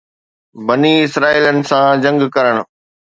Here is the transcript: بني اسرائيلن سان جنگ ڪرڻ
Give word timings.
بني 0.67 0.93
اسرائيلن 1.07 1.57
سان 1.69 1.91
جنگ 2.07 2.27
ڪرڻ 2.35 2.55